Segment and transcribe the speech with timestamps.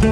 [0.00, 0.08] Moin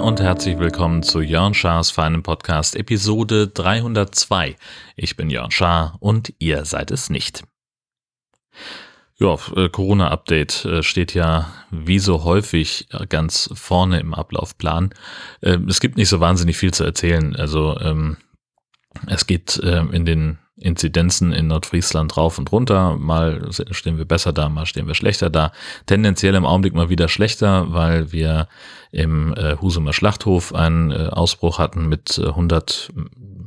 [0.00, 4.56] und herzlich willkommen zu Jörn Schars feinem Podcast Episode 302.
[4.96, 7.44] Ich bin Jörn Schaar und ihr seid es nicht.
[9.18, 14.92] Ja, äh, Corona-Update äh, steht ja wie so häufig äh, ganz vorne im Ablaufplan.
[15.42, 17.36] Ähm, es gibt nicht so wahnsinnig viel zu erzählen.
[17.36, 18.16] Also ähm,
[19.06, 22.96] es geht in den Inzidenzen in Nordfriesland rauf und runter.
[22.96, 25.52] Mal stehen wir besser da, mal stehen wir schlechter da.
[25.84, 28.48] Tendenziell im Augenblick mal wieder schlechter, weil wir
[28.90, 32.90] im äh, Husumer Schlachthof einen äh, Ausbruch hatten mit äh, 100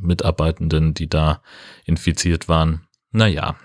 [0.01, 1.41] Mitarbeitenden, die da
[1.85, 2.81] infiziert waren.
[3.11, 3.55] Naja,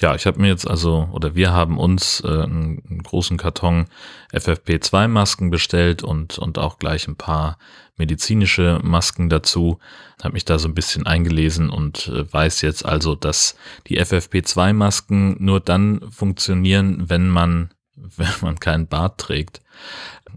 [0.00, 3.86] ja, ich habe mir jetzt also, oder wir haben uns äh, einen, einen großen Karton
[4.32, 7.58] FFP2-Masken bestellt und, und auch gleich ein paar
[7.96, 9.78] medizinische Masken dazu.
[10.22, 15.36] Habe mich da so ein bisschen eingelesen und äh, weiß jetzt also, dass die FFP2-Masken
[15.38, 19.60] nur dann funktionieren, wenn man, wenn man keinen Bart trägt.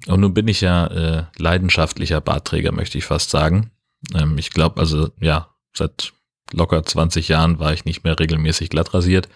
[0.07, 3.71] Und nun bin ich ja äh, leidenschaftlicher Bartträger, möchte ich fast sagen.
[4.13, 6.13] Ähm, ich glaube also, ja, seit
[6.53, 9.27] locker 20 Jahren war ich nicht mehr regelmäßig glatt rasiert.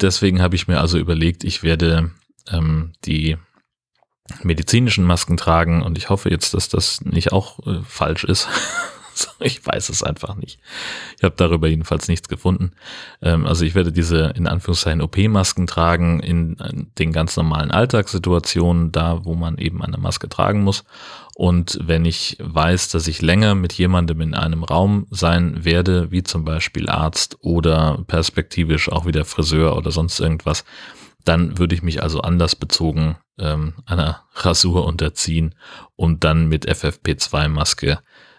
[0.00, 2.10] Deswegen habe ich mir also überlegt, ich werde
[2.50, 3.36] ähm, die
[4.42, 8.48] medizinischen Masken tragen und ich hoffe jetzt, dass das nicht auch äh, falsch ist.
[9.40, 10.58] ich weiß es einfach nicht.
[11.16, 12.72] Ich habe darüber jedenfalls nichts gefunden.
[13.20, 18.92] Ähm, also ich werde diese in Anführungszeichen OP-Masken tragen in, in den ganz normalen Alltagssituationen,
[18.92, 20.84] da wo man eben eine Maske tragen muss.
[21.34, 26.22] Und wenn ich weiß, dass ich länger mit jemandem in einem Raum sein werde, wie
[26.22, 30.64] zum Beispiel Arzt oder perspektivisch auch wieder Friseur oder sonst irgendwas,
[31.24, 35.54] dann würde ich mich also anders bezogen ähm, einer Rasur unterziehen,
[35.96, 37.98] um dann mit FFP2-Maske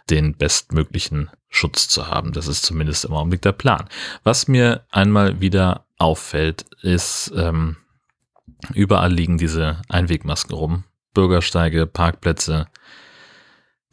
[0.09, 2.33] den bestmöglichen Schutz zu haben.
[2.33, 3.87] Das ist zumindest im Augenblick der Plan.
[4.23, 7.77] Was mir einmal wieder auffällt, ist, ähm,
[8.73, 10.83] überall liegen diese Einwegmasken rum.
[11.13, 12.67] Bürgersteige, Parkplätze.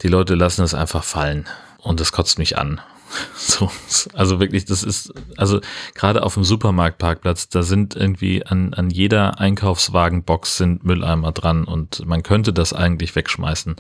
[0.02, 1.46] Die Leute lassen es einfach fallen
[1.78, 2.80] und es kotzt mich an.
[3.34, 3.70] So,
[4.14, 5.60] also wirklich, das ist, also
[5.94, 12.06] gerade auf dem Supermarktparkplatz, da sind irgendwie an, an jeder Einkaufswagenbox sind Mülleimer dran und
[12.06, 13.76] man könnte das eigentlich wegschmeißen,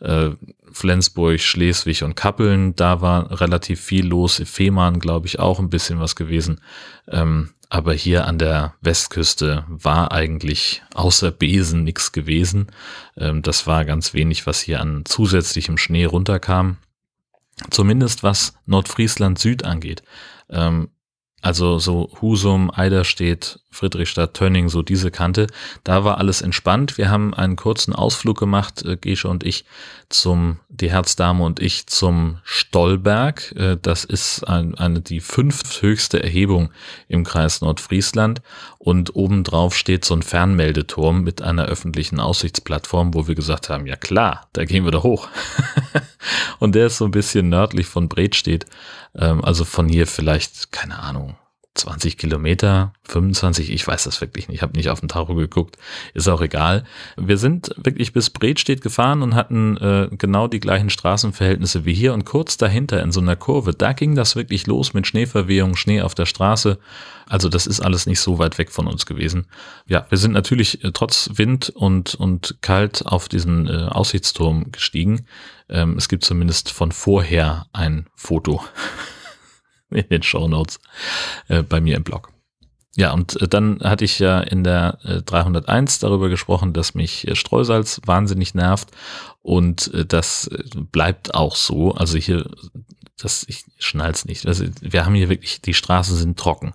[0.00, 0.30] äh,
[0.72, 2.74] Flensburg, Schleswig und Kappeln.
[2.74, 4.42] Da war relativ viel los.
[4.44, 6.60] Fehmarn, glaube ich, auch ein bisschen was gewesen.
[7.08, 12.68] Ähm, aber hier an der Westküste war eigentlich außer Besen nichts gewesen.
[13.16, 16.78] Ähm, das war ganz wenig, was hier an zusätzlichem Schnee runterkam.
[17.70, 20.02] Zumindest was Nordfriesland Süd angeht.
[21.44, 25.46] Also so Husum, Eiderstedt, Friedrichstadt, Tönning, so diese Kante,
[25.82, 26.96] da war alles entspannt.
[26.96, 29.66] Wir haben einen kurzen Ausflug gemacht, äh, Gesche und ich,
[30.08, 33.52] zum, die Herzdame und ich zum Stollberg.
[33.56, 36.70] Äh, das ist ein, eine, die fünfthöchste Erhebung
[37.08, 38.40] im Kreis Nordfriesland
[38.78, 43.96] und obendrauf steht so ein Fernmeldeturm mit einer öffentlichen Aussichtsplattform, wo wir gesagt haben, ja
[43.96, 45.28] klar, da gehen wir da hoch.
[46.64, 48.66] und der ist so ein bisschen nördlich von Bredstedt.
[49.14, 51.36] Ähm, also von hier vielleicht, keine Ahnung,
[51.74, 55.76] 20 Kilometer, 25, ich weiß das wirklich nicht, ich habe nicht auf den Tacho geguckt,
[56.14, 56.84] ist auch egal.
[57.16, 62.14] Wir sind wirklich bis Bredstedt gefahren und hatten äh, genau die gleichen Straßenverhältnisse wie hier
[62.14, 66.00] und kurz dahinter in so einer Kurve, da ging das wirklich los mit Schneeverwehung, Schnee
[66.00, 66.78] auf der Straße.
[67.26, 69.46] Also das ist alles nicht so weit weg von uns gewesen.
[69.86, 75.26] Ja, wir sind natürlich äh, trotz Wind und, und kalt auf diesen äh, Aussichtsturm gestiegen.
[75.68, 78.62] Ähm, es gibt zumindest von vorher ein Foto
[80.02, 80.80] in den Show Notes
[81.48, 82.32] äh, bei mir im Blog.
[82.96, 87.26] Ja, und äh, dann hatte ich ja in der äh, 301 darüber gesprochen, dass mich
[87.26, 88.90] äh, Streusalz wahnsinnig nervt
[89.42, 91.92] und äh, das äh, bleibt auch so.
[91.92, 92.48] Also hier,
[93.18, 94.46] das, ich schnall's nicht.
[94.46, 96.74] Also wir haben hier wirklich, die Straßen sind trocken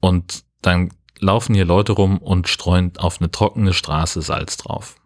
[0.00, 4.99] und dann laufen hier Leute rum und streuen auf eine trockene Straße Salz drauf.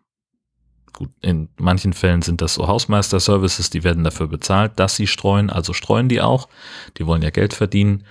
[0.94, 5.50] Gut, in manchen Fällen sind das so Hausmeister-Services, die werden dafür bezahlt, dass sie streuen,
[5.50, 6.48] also streuen die auch.
[6.98, 8.04] Die wollen ja Geld verdienen.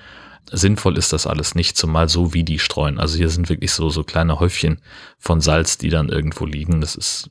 [0.52, 3.00] Sinnvoll ist das alles nicht, zumal so wie die streuen.
[3.00, 4.82] Also hier sind wirklich so, so kleine Häufchen
[5.18, 6.82] von Salz, die dann irgendwo liegen.
[6.82, 7.30] Das ist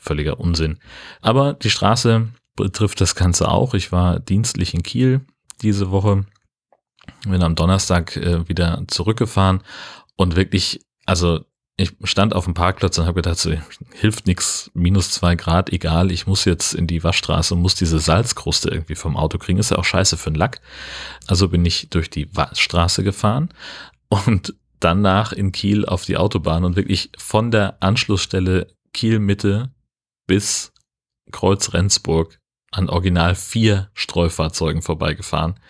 [0.00, 0.78] völliger Unsinn.
[1.20, 3.74] Aber die Straße betrifft das Ganze auch.
[3.74, 5.20] Ich war dienstlich in Kiel
[5.60, 6.24] diese Woche,
[7.24, 9.62] bin am Donnerstag äh, wieder zurückgefahren
[10.16, 11.44] und wirklich, also
[11.78, 13.52] ich stand auf dem Parkplatz und habe gedacht, so,
[13.92, 17.98] hilft nix, minus zwei Grad, egal, ich muss jetzt in die Waschstraße und muss diese
[17.98, 19.58] Salzkruste irgendwie vom Auto kriegen.
[19.58, 20.60] Ist ja auch scheiße für den Lack.
[21.26, 23.50] Also bin ich durch die Waschstraße gefahren
[24.08, 29.70] und danach in Kiel auf die Autobahn und wirklich von der Anschlussstelle Kiel Mitte
[30.26, 30.72] bis
[31.30, 32.38] Kreuz Rendsburg
[32.70, 35.60] an original vier Streufahrzeugen vorbeigefahren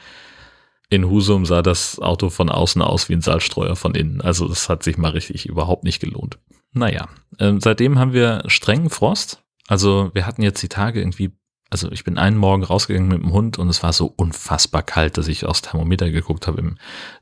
[0.88, 4.20] in Husum sah das Auto von außen aus wie ein Salzstreuer von innen.
[4.20, 6.38] Also das hat sich mal richtig überhaupt nicht gelohnt.
[6.72, 9.42] Naja, äh, seitdem haben wir strengen Frost.
[9.66, 11.32] Also wir hatten jetzt die Tage irgendwie,
[11.70, 15.18] also ich bin einen Morgen rausgegangen mit dem Hund und es war so unfassbar kalt,
[15.18, 16.74] dass ich aufs Thermometer geguckt habe.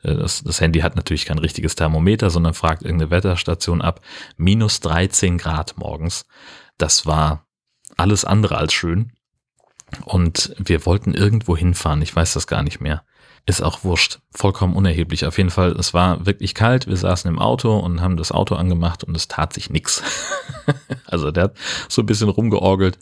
[0.03, 4.03] Äh, das, das Handy hat natürlich kein richtiges Thermometer, sondern fragt irgendeine Wetterstation ab.
[4.37, 6.27] Minus 13 Grad morgens.
[6.77, 7.47] Das war
[7.97, 9.13] alles andere als schön.
[10.05, 12.03] Und wir wollten irgendwo hinfahren.
[12.03, 13.03] Ich weiß das gar nicht mehr.
[13.47, 14.21] Ist auch wurscht.
[14.35, 15.27] Vollkommen unerheblich.
[15.27, 16.87] Auf jeden Fall, es war wirklich kalt.
[16.87, 20.03] Wir saßen im Auto und haben das Auto angemacht und es tat sich nix.
[21.07, 21.57] also der hat
[21.89, 22.99] so ein bisschen rumgeorgelt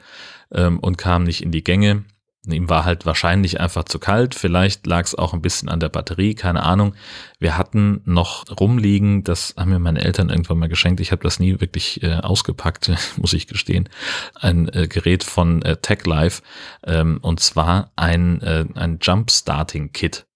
[0.51, 2.05] ähm, und kam nicht in die Gänge.
[2.45, 4.35] Ihm war halt wahrscheinlich einfach zu kalt.
[4.35, 6.95] Vielleicht lag es auch ein bisschen an der Batterie, keine Ahnung.
[7.39, 11.01] Wir hatten noch rumliegen, das haben mir meine Eltern irgendwann mal geschenkt.
[11.01, 13.89] Ich habe das nie wirklich äh, ausgepackt, muss ich gestehen.
[14.35, 16.43] Ein äh, Gerät von äh, Tech Life
[16.85, 20.27] ähm, und zwar ein, äh, ein Jump Starting Kit.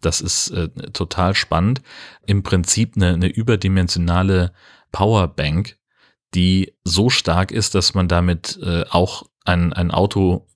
[0.00, 1.82] Das ist äh, total spannend.
[2.26, 4.54] Im Prinzip eine, eine überdimensionale
[4.92, 5.76] Powerbank,
[6.34, 10.46] die so stark ist, dass man damit äh, auch ein, ein Auto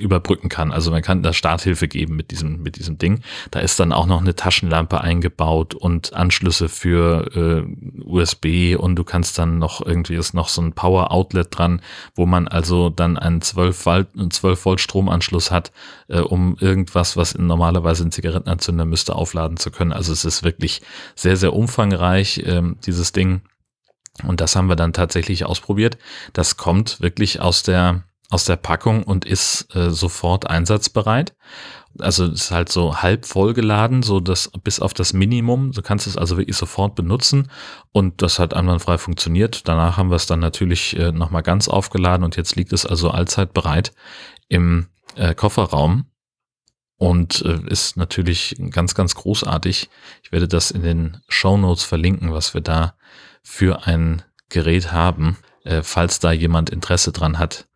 [0.00, 0.72] überbrücken kann.
[0.72, 3.20] Also man kann da Starthilfe geben mit diesem, mit diesem Ding.
[3.50, 9.04] Da ist dann auch noch eine Taschenlampe eingebaut und Anschlüsse für äh, USB und du
[9.04, 11.82] kannst dann noch irgendwie ist noch so ein Power Outlet dran,
[12.14, 15.72] wo man also dann einen 12 Volt, 12 Volt Stromanschluss hat,
[16.08, 19.92] äh, um irgendwas, was normalerweise ein Zigarettenanzünder müsste, aufladen zu können.
[19.92, 20.80] Also es ist wirklich
[21.14, 23.42] sehr, sehr umfangreich, äh, dieses Ding.
[24.24, 25.98] Und das haben wir dann tatsächlich ausprobiert.
[26.32, 31.34] Das kommt wirklich aus der aus der Packung und ist äh, sofort einsatzbereit.
[31.98, 35.72] Also ist halt so halb vollgeladen, so das bis auf das Minimum.
[35.72, 37.50] Du kannst es also wirklich sofort benutzen
[37.92, 39.68] und das hat einwandfrei funktioniert.
[39.68, 43.10] Danach haben wir es dann natürlich äh, nochmal ganz aufgeladen und jetzt liegt es also
[43.10, 43.92] allzeit bereit
[44.48, 44.86] im
[45.16, 46.06] äh, Kofferraum
[46.96, 49.90] und äh, ist natürlich ganz, ganz großartig.
[50.22, 52.94] Ich werde das in den Show Notes verlinken, was wir da
[53.42, 57.66] für ein Gerät haben, äh, falls da jemand Interesse dran hat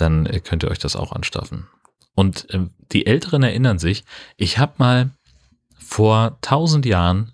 [0.00, 1.68] dann äh, könnt ihr euch das auch anschaffen.
[2.14, 4.04] Und äh, die Älteren erinnern sich,
[4.36, 5.10] ich habe mal
[5.78, 7.32] vor tausend Jahren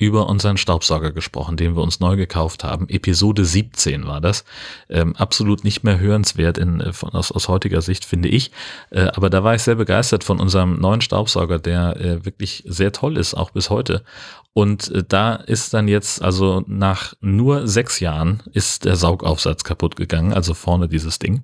[0.00, 2.88] über unseren Staubsauger gesprochen, den wir uns neu gekauft haben.
[2.88, 4.44] Episode 17 war das.
[4.88, 8.52] Ähm, absolut nicht mehr hörenswert in, äh, von, aus, aus heutiger Sicht, finde ich.
[8.90, 12.92] Äh, aber da war ich sehr begeistert von unserem neuen Staubsauger, der äh, wirklich sehr
[12.92, 14.04] toll ist, auch bis heute.
[14.52, 19.96] Und äh, da ist dann jetzt, also nach nur sechs Jahren, ist der Saugaufsatz kaputt
[19.96, 21.42] gegangen, also vorne dieses Ding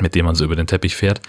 [0.00, 1.20] mit dem man so über den Teppich fährt.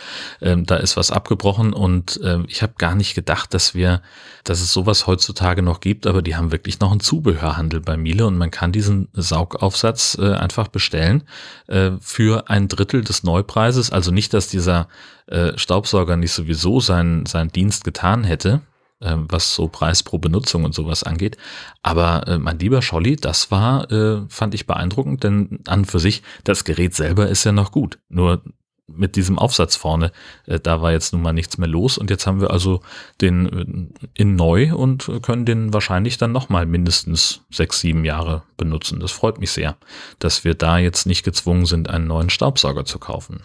[0.41, 4.01] Ähm, da ist was abgebrochen und äh, ich habe gar nicht gedacht, dass wir,
[4.43, 8.25] dass es sowas heutzutage noch gibt, aber die haben wirklich noch einen Zubehörhandel bei Miele
[8.25, 11.23] und man kann diesen Saugaufsatz äh, einfach bestellen
[11.67, 13.91] äh, für ein Drittel des Neupreises.
[13.91, 14.87] Also nicht, dass dieser
[15.27, 18.61] äh, Staubsauger nicht sowieso seinen, seinen Dienst getan hätte,
[19.05, 21.37] äh, was so Preis pro Benutzung und sowas angeht.
[21.83, 26.23] Aber äh, mein lieber Scholli, das war, äh, fand ich beeindruckend, denn an für sich,
[26.43, 27.99] das Gerät selber ist ja noch gut.
[28.09, 28.41] Nur
[28.87, 30.11] mit diesem Aufsatz vorne,
[30.45, 32.81] äh, da war jetzt nun mal nichts mehr los und jetzt haben wir also
[33.21, 38.99] den äh, in neu und können den wahrscheinlich dann nochmal mindestens sechs, sieben Jahre benutzen.
[38.99, 39.77] Das freut mich sehr,
[40.19, 43.41] dass wir da jetzt nicht gezwungen sind, einen neuen Staubsauger zu kaufen.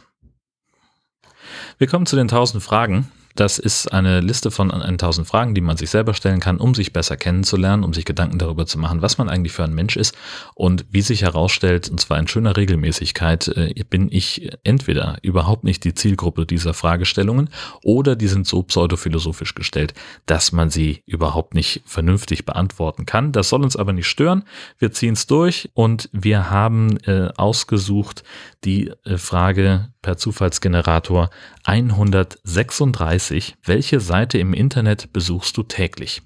[1.79, 3.11] Wir kommen zu den tausend Fragen.
[3.37, 6.92] Das ist eine Liste von 1000 Fragen, die man sich selber stellen kann, um sich
[6.92, 10.16] besser kennenzulernen, um sich Gedanken darüber zu machen, was man eigentlich für ein Mensch ist.
[10.54, 15.84] Und wie sich herausstellt, und zwar in schöner Regelmäßigkeit, äh, bin ich entweder überhaupt nicht
[15.84, 17.50] die Zielgruppe dieser Fragestellungen
[17.82, 19.94] oder die sind so pseudophilosophisch gestellt,
[20.26, 23.32] dass man sie überhaupt nicht vernünftig beantworten kann.
[23.32, 24.44] Das soll uns aber nicht stören.
[24.78, 28.25] Wir ziehen es durch und wir haben äh, ausgesucht
[28.64, 31.30] die äh, Frage per Zufallsgenerator
[31.64, 33.57] 136.
[33.64, 36.23] Welche Seite im Internet besuchst du täglich?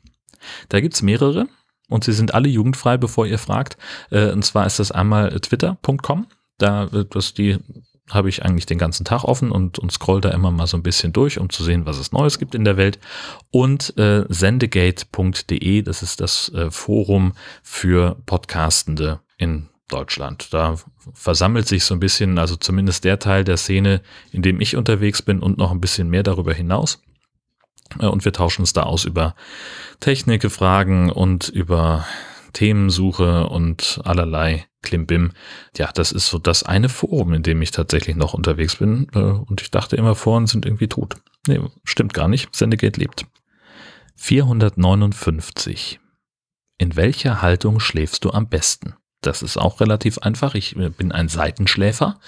[0.68, 1.46] Da gibt's mehrere
[1.88, 3.76] und sie sind alle jugendfrei, bevor ihr fragt.
[4.10, 6.26] Äh, und zwar ist das einmal twitter.com.
[6.58, 7.58] Da das die
[8.10, 10.82] habe ich eigentlich den ganzen Tag offen und, und scroll da immer mal so ein
[10.82, 12.98] bisschen durch, um zu sehen, was es Neues gibt in der Welt.
[13.50, 20.52] Und äh, sendegate.de, das ist das äh, Forum für Podcastende in Deutschland.
[20.52, 20.76] Da
[21.12, 25.22] versammelt sich so ein bisschen, also zumindest der Teil der Szene, in dem ich unterwegs
[25.22, 27.02] bin und noch ein bisschen mehr darüber hinaus.
[27.98, 29.34] Äh, und wir tauschen uns da aus über
[30.00, 32.06] Technik, Fragen und über
[32.52, 35.32] Themensuche und allerlei Klimbim.
[35.76, 39.08] Ja, das ist so das eine Forum, in dem ich tatsächlich noch unterwegs bin.
[39.14, 41.16] Äh, und ich dachte immer, Foren sind irgendwie tot.
[41.46, 42.54] Nee, stimmt gar nicht.
[42.54, 43.26] Sendegate lebt.
[44.16, 46.00] 459.
[46.78, 48.94] In welcher Haltung schläfst du am besten?
[49.26, 50.54] Das ist auch relativ einfach.
[50.54, 52.18] Ich äh, bin ein Seitenschläfer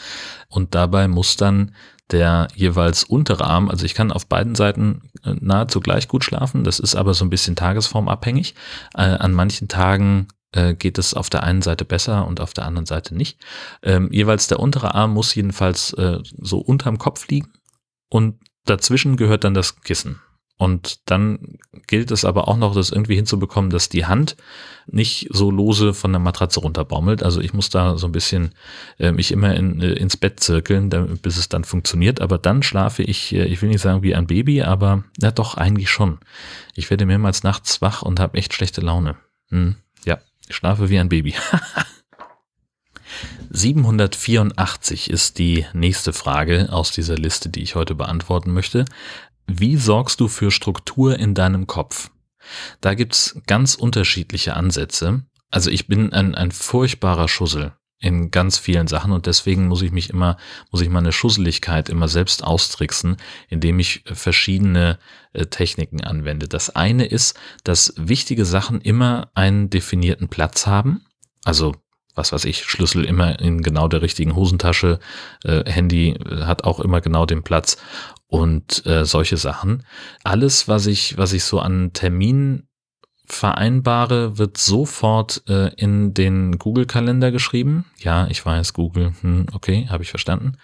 [0.49, 1.75] und dabei muss dann
[2.11, 6.65] der jeweils untere Arm, also ich kann auf beiden Seiten äh, nahezu gleich gut schlafen.
[6.65, 8.55] Das ist aber so ein bisschen tagesformabhängig.
[8.95, 10.29] Äh, an manchen Tagen
[10.79, 13.39] geht es auf der einen Seite besser und auf der anderen Seite nicht.
[13.83, 17.53] Ähm, jeweils der untere Arm muss jedenfalls so unterm Kopf liegen
[18.09, 20.23] und dazwischen gehört dann das Kissen.
[20.59, 24.37] Und dann gilt es aber auch noch, das irgendwie hinzubekommen, dass die Hand
[24.87, 27.23] nicht so lose von der Matratze runterbaumelt.
[27.23, 28.55] Also ich muss da so ein bisschen
[28.99, 32.23] äh, mich immer in, äh, ins Bett zirkeln, damit, bis es dann funktioniert.
[32.23, 35.57] Aber dann schlafe ich, äh, ich will nicht sagen wie ein Baby, aber ja doch
[35.57, 36.19] eigentlich schon.
[36.75, 39.17] Ich werde mehrmals nachts wach und habe echt schlechte Laune.
[39.51, 41.35] Hm, ja, ich schlafe wie ein Baby.
[43.51, 48.85] 784 ist die nächste Frage aus dieser Liste, die ich heute beantworten möchte.
[49.47, 52.11] Wie sorgst du für Struktur in deinem Kopf?
[52.81, 55.25] Da gibt's ganz unterschiedliche Ansätze.
[55.51, 59.91] Also ich bin ein, ein furchtbarer Schussel in ganz vielen Sachen und deswegen muss ich
[59.91, 60.37] mich immer,
[60.71, 63.17] muss ich meine Schusseligkeit immer selbst austricksen,
[63.49, 64.99] indem ich verschiedene
[65.33, 66.47] äh, Techniken anwende.
[66.47, 71.07] Das eine ist, dass wichtige Sachen immer einen definierten Platz haben.
[71.45, 71.75] Also
[72.17, 74.99] was weiß ich, Schlüssel immer in genau der richtigen Hosentasche,
[75.45, 77.77] äh, Handy äh, hat auch immer genau den Platz
[78.27, 79.85] und äh, solche Sachen.
[80.25, 82.69] Alles, was ich, was ich so an Terminen
[83.27, 87.85] vereinbare, wird sofort äh, in den Google-Kalender geschrieben.
[87.99, 90.57] Ja, ich weiß, Google, hm, okay, habe ich verstanden.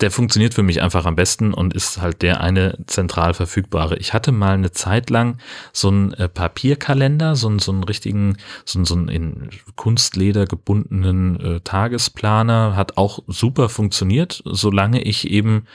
[0.00, 3.96] Der funktioniert für mich einfach am besten und ist halt der eine zentral verfügbare.
[3.96, 5.38] Ich hatte mal eine Zeit lang
[5.72, 10.46] so einen äh, Papierkalender, so, einen so einen richtigen, so, einen, so einen in Kunstleder
[10.46, 15.66] gebundenen äh, Tagesplaner, hat auch super funktioniert, solange ich eben,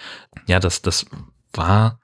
[0.47, 1.05] ja, das, das
[1.53, 1.99] war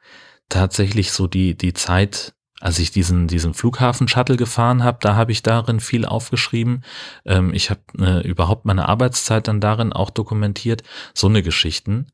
[0.51, 5.43] tatsächlich so die, die Zeit, als ich diesen, diesen Flughafen-Shuttle gefahren habe, da habe ich
[5.43, 6.83] darin viel aufgeschrieben.
[7.25, 10.83] Ähm, ich habe äh, überhaupt meine Arbeitszeit dann darin auch dokumentiert.
[11.13, 12.07] So eine Geschichten.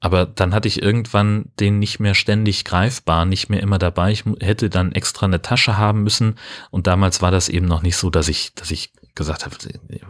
[0.00, 4.12] Aber dann hatte ich irgendwann den nicht mehr ständig greifbar, nicht mehr immer dabei.
[4.12, 6.36] Ich hätte dann extra eine Tasche haben müssen.
[6.70, 9.54] Und damals war das eben noch nicht so, dass ich, dass ich gesagt habe,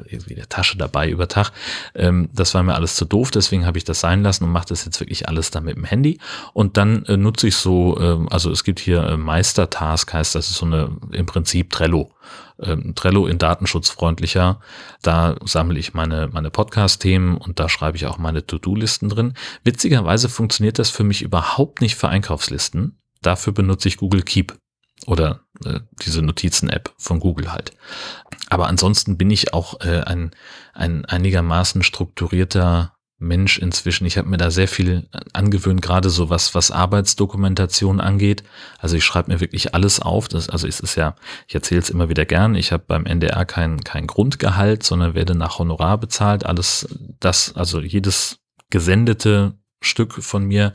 [0.07, 1.51] irgendwie eine Tasche dabei über Tag.
[1.97, 4.69] Ähm, das war mir alles zu doof, deswegen habe ich das sein lassen und mache
[4.69, 6.21] das jetzt wirklich alles dann mit dem Handy.
[6.53, 10.49] Und dann äh, nutze ich so, äh, also es gibt hier äh, Meistertask, heißt das
[10.49, 12.13] ist so eine im Prinzip Trello.
[12.61, 14.61] Ähm, Trello in datenschutzfreundlicher.
[15.03, 19.35] Da sammle ich meine, meine Podcast-Themen und da schreibe ich auch meine To-Do-Listen drin.
[19.65, 22.99] Witzigerweise funktioniert das für mich überhaupt nicht für Einkaufslisten.
[23.23, 24.57] Dafür benutze ich Google Keep
[25.07, 27.73] oder äh, diese Notizen-App von Google halt.
[28.49, 30.33] Aber ansonsten bin ich auch äh, ein,
[30.75, 34.07] ein einigermaßen strukturierter Mensch inzwischen.
[34.07, 38.45] Ich habe mir da sehr viel angewöhnt, gerade so was, was Arbeitsdokumentation angeht.
[38.79, 40.29] Also ich schreibe mir wirklich alles auf.
[40.29, 41.17] Das, also es ist ja,
[41.49, 45.35] ich erzähle es immer wieder gern, ich habe beim NDR kein, kein Grundgehalt, sondern werde
[45.35, 46.47] nach Honorar bezahlt.
[46.47, 46.89] Alles
[47.19, 48.39] das, also jedes
[48.71, 50.75] gesendete Stück von mir,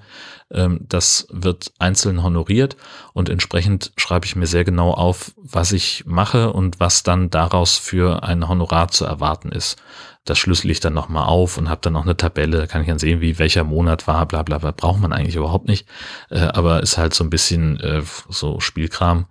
[0.49, 2.77] ähm, das wird einzeln honoriert
[3.13, 7.77] und entsprechend schreibe ich mir sehr genau auf, was ich mache und was dann daraus
[7.77, 9.77] für ein Honorar zu erwarten ist.
[10.25, 12.87] das schlüssel ich dann nochmal auf und habe dann noch eine Tabelle, da kann ich
[12.87, 14.71] dann sehen, wie welcher Monat war, bla bla bla.
[14.71, 15.87] Braucht man eigentlich überhaupt nicht,
[16.29, 19.25] äh, aber ist halt so ein bisschen äh, so Spielkram.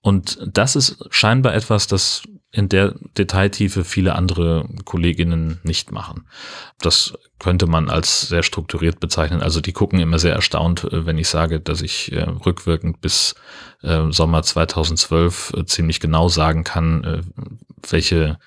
[0.00, 2.22] Und das ist scheinbar etwas, das
[2.52, 6.26] in der Detailtiefe viele andere Kolleginnen nicht machen.
[6.80, 9.40] Das könnte man als sehr strukturiert bezeichnen.
[9.40, 13.34] Also die gucken immer sehr erstaunt, äh, wenn ich sage, dass ich äh, rückwirkend bis
[13.82, 17.24] äh, Sommer 2012 äh, ziemlich genau sagen kann,
[17.88, 18.38] welche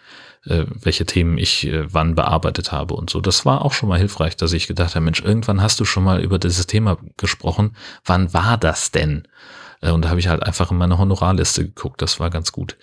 [0.48, 3.20] welche Themen ich wann bearbeitet habe und so.
[3.20, 6.04] Das war auch schon mal hilfreich, dass ich gedacht habe, Mensch, irgendwann hast du schon
[6.04, 7.76] mal über dieses Thema gesprochen.
[8.06, 9.28] Wann war das denn?
[9.82, 12.00] und da habe ich halt einfach in meine Honorarliste geguckt.
[12.02, 12.78] Das war ganz gut.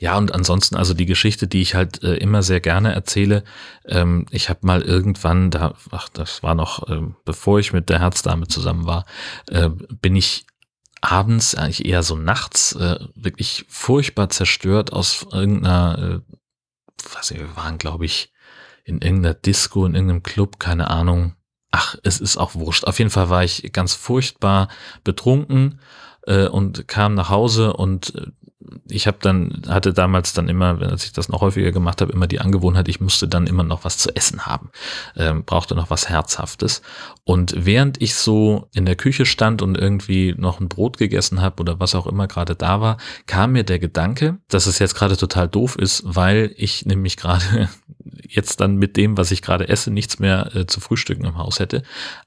[0.00, 3.44] Ja, und ansonsten, also die Geschichte, die ich halt äh, immer sehr gerne erzähle,
[3.84, 8.00] ähm, ich habe mal irgendwann, da, ach, das war noch, äh, bevor ich mit der
[8.00, 9.04] Herzdame zusammen war,
[9.50, 10.46] äh, bin ich
[11.02, 16.34] abends, eigentlich eher so nachts, äh, wirklich furchtbar zerstört aus irgendeiner, äh,
[17.14, 18.32] was wir waren, glaube ich,
[18.84, 21.34] in irgendeiner Disco, in irgendeinem Club, keine Ahnung.
[21.72, 22.84] Ach, es ist auch wurscht.
[22.84, 24.68] Auf jeden Fall war ich ganz furchtbar
[25.04, 25.78] betrunken
[26.26, 28.26] äh, und kam nach Hause und äh,
[28.88, 32.26] ich habe dann, hatte damals dann immer, als ich das noch häufiger gemacht habe, immer
[32.26, 34.70] die Angewohnheit, ich musste dann immer noch was zu essen haben,
[35.16, 36.82] ähm, brauchte noch was Herzhaftes.
[37.24, 41.60] Und während ich so in der Küche stand und irgendwie noch ein Brot gegessen habe
[41.60, 42.96] oder was auch immer gerade da war,
[43.26, 47.68] kam mir der Gedanke, dass es jetzt gerade total doof ist, weil ich nämlich gerade
[48.28, 51.60] jetzt dann mit dem, was ich gerade esse, nichts mehr äh, zu frühstücken im Haus
[51.60, 51.82] hätte.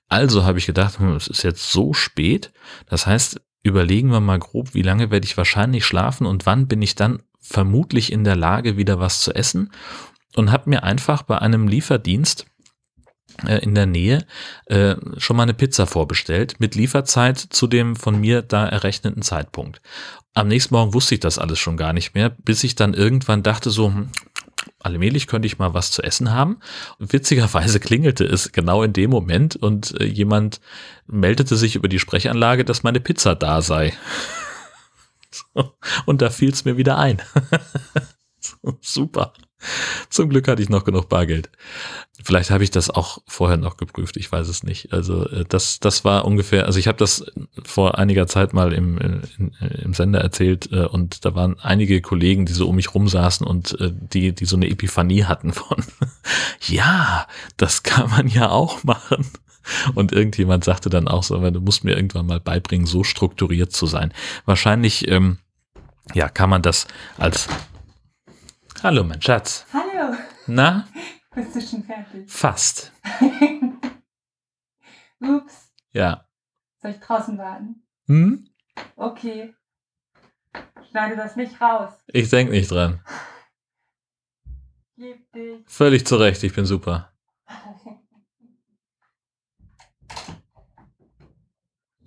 [0.10, 2.52] Also habe ich gedacht, hm, es ist jetzt so spät.
[2.88, 6.82] Das heißt, überlegen wir mal grob, wie lange werde ich wahrscheinlich schlafen und wann bin
[6.82, 9.72] ich dann vermutlich in der Lage, wieder was zu essen.
[10.36, 12.48] Und habe mir einfach bei einem Lieferdienst
[13.46, 14.25] äh, in der Nähe
[14.65, 19.82] äh, schon mal eine Pizza vorbestellt mit Lieferzeit zu dem von mir da errechneten Zeitpunkt.
[20.34, 23.43] Am nächsten Morgen wusste ich das alles schon gar nicht mehr, bis ich dann irgendwann
[23.43, 24.10] dachte so, hm,
[24.84, 26.60] allmählich könnte ich mal was zu essen haben.
[27.00, 30.62] Und witzigerweise klingelte es genau in dem Moment und äh, jemand
[31.08, 33.94] meldete sich über die Sprechanlage, dass meine Pizza da sei.
[36.06, 37.22] und da fiel es mir wieder ein.
[38.82, 39.34] Super.
[40.10, 41.50] Zum Glück hatte ich noch genug Bargeld.
[42.24, 44.93] Vielleicht habe ich das auch vorher noch geprüft, ich weiß es nicht.
[44.93, 47.25] Also äh, das, das war ungefähr, also ich habe das
[47.63, 52.46] vor einiger Zeit mal im, im, im Sender erzählt äh, und da waren einige Kollegen,
[52.46, 55.84] die so um mich rumsaßen und äh, die, die so eine Epiphanie hatten von,
[56.67, 57.27] ja,
[57.58, 59.25] das kann man ja auch machen.
[59.96, 63.85] Und irgendjemand sagte dann auch so, du musst mir irgendwann mal beibringen, so strukturiert zu
[63.85, 64.14] sein.
[64.46, 65.38] Wahrscheinlich, ähm,
[66.14, 66.85] ja, kann man das
[67.18, 67.48] als
[68.83, 69.65] Hallo, mein Schatz.
[69.72, 70.13] Hallo.
[70.46, 70.85] Na?
[71.33, 72.29] Bist du schon fertig?
[72.29, 72.91] Fast.
[75.22, 75.72] Ups.
[75.93, 76.27] Ja.
[76.81, 77.87] Soll ich draußen warten?
[78.07, 78.46] Hm?
[78.98, 79.55] Okay.
[80.89, 81.93] Schneide das nicht raus.
[82.07, 83.00] Ich denk nicht dran.
[84.98, 85.63] Gib dich.
[85.65, 87.13] Völlig zurecht, ich bin super.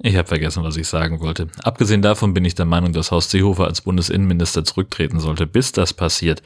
[0.07, 1.49] Ich habe vergessen, was ich sagen wollte.
[1.65, 5.49] Abgesehen davon bin ich der Meinung, dass Horst Seehofer als Bundesinnenminister zurücktreten sollte.
[5.49, 6.45] Bis das passiert,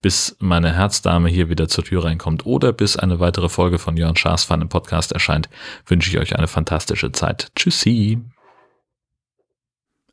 [0.00, 4.16] bis meine Herzdame hier wieder zur Tür reinkommt oder bis eine weitere Folge von Jörn
[4.16, 5.50] Schaas Fan im Podcast erscheint,
[5.84, 7.48] wünsche ich euch eine fantastische Zeit.
[7.54, 8.18] Tschüssi.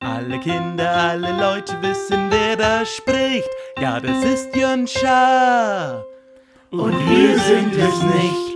[0.01, 3.47] Alle Kinder, alle Leute wissen, wer da spricht.
[3.79, 6.03] Ja, das ist Jörn Schaar.
[6.71, 8.48] Und wir sind es nicht.